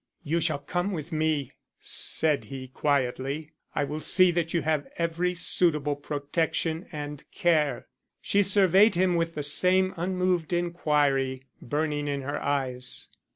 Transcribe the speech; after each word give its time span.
"You 0.23 0.39
shall 0.39 0.57
come 0.57 0.93
with 0.93 1.11
me," 1.11 1.51
said 1.79 2.45
he 2.45 2.67
quietly. 2.67 3.51
"I 3.75 3.83
will 3.83 3.99
see 3.99 4.31
that 4.31 4.51
you 4.51 4.63
have 4.63 4.87
every 4.97 5.35
suitable 5.35 5.95
protection 5.95 6.87
and 6.91 7.23
care." 7.29 7.85
She 8.19 8.41
surveyed 8.41 8.95
him 8.95 9.13
with 9.13 9.35
the 9.35 9.43
same 9.43 9.93
unmoved 9.97 10.53
inquiry 10.53 11.43
burning 11.61 12.07
in 12.07 12.23
her 12.23 12.41
eyes. 12.41 13.09